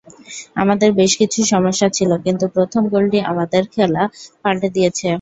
[0.55, 4.03] আমাদের বেশ কিছু সমস্যা ছিল, কিন্তু প্রথম গোলটি আমাদের খেলা
[4.43, 5.07] পাল্টে দিয়েছে।